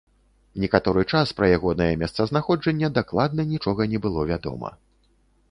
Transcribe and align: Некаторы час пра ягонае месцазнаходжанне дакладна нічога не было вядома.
Некаторы 0.61 1.03
час 1.11 1.33
пра 1.41 1.49
ягонае 1.57 1.89
месцазнаходжанне 2.05 2.91
дакладна 2.97 3.47
нічога 3.53 3.81
не 3.95 4.03
было 4.09 4.27
вядома. 4.35 4.75